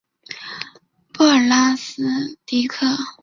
[1.13, 2.87] 布尔拉斯蒂克。